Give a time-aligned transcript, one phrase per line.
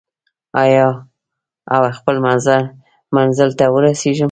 [0.63, 0.87] آیا
[1.75, 2.15] او خپل
[3.15, 4.19] منزل ته ورسیږو؟